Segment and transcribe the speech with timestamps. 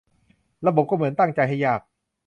[0.67, 1.81] ระบบก็เหมือนตั้งใจให้ยาก